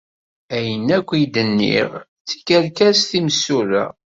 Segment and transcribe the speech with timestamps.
[0.55, 3.85] Ayen ay d-nniɣ d tikerkas timsura.